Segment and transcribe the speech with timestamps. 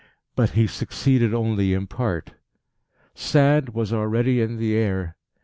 [0.35, 2.31] But he succeeded only in part.
[3.13, 5.15] Sand was already in the air.